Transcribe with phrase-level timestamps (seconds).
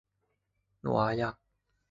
[0.81, 1.37] 诺阿亚。